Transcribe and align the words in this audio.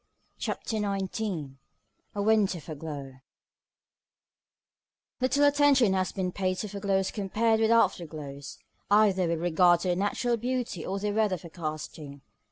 CHAPTER 0.39 0.77
XIX 0.79 1.57
A 2.15 2.23
WINTER 2.23 2.59
FOREGLOW 2.59 3.19
Little 5.19 5.43
attention 5.43 5.93
has 5.93 6.11
been 6.11 6.31
paid 6.31 6.57
to 6.57 6.67
foreglows 6.67 7.11
compared 7.13 7.59
with 7.59 7.69
afterglows, 7.69 8.57
either 8.89 9.27
with 9.27 9.39
regard 9.39 9.81
to 9.81 9.89
their 9.89 9.95
natural 9.95 10.37
beauty 10.37 10.83
or 10.83 10.97
their 10.97 11.13
weather 11.13 11.37
forecasting. 11.37 12.21